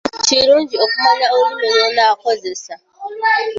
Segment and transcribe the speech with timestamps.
[0.25, 2.73] Kirungi okumanya olulimi lw'onaakozesa.